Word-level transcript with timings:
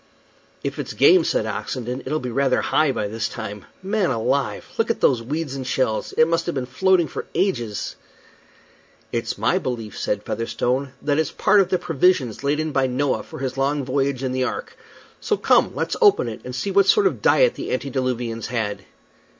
"If 0.63 0.79
it's 0.79 0.93
game," 0.93 1.23
said 1.23 1.45
Oxenden, 1.45 2.01
"it'll 2.07 2.17
be 2.19 2.31
rather 2.31 2.59
high 2.61 2.91
by 2.91 3.07
this 3.07 3.29
time. 3.29 3.65
Man 3.83 4.09
alive! 4.09 4.65
look 4.79 4.89
at 4.89 4.99
those 4.99 5.21
weeds 5.21 5.53
and 5.55 5.67
shells. 5.67 6.11
It 6.13 6.27
must 6.27 6.47
have 6.47 6.55
been 6.55 6.65
floating 6.65 7.07
for 7.07 7.27
ages." 7.35 7.97
"It's 9.11 9.37
my 9.37 9.59
belief," 9.59 9.95
said 9.95 10.23
Featherstone, 10.23 10.93
"that 11.03 11.19
it's 11.19 11.29
part 11.29 11.59
of 11.59 11.69
the 11.69 11.77
provisions 11.77 12.43
laid 12.43 12.59
in 12.59 12.71
by 12.71 12.87
Noah 12.87 13.21
for 13.21 13.37
his 13.37 13.57
long 13.59 13.85
voyage 13.85 14.23
in 14.23 14.31
the 14.31 14.43
ark. 14.43 14.75
So 15.19 15.37
come, 15.37 15.75
let's 15.75 15.95
open 16.01 16.27
it, 16.27 16.41
and 16.43 16.55
see 16.55 16.71
what 16.71 16.87
sort 16.87 17.05
of 17.05 17.21
diet 17.21 17.53
the 17.53 17.69
antediluvians 17.71 18.47
had." 18.47 18.85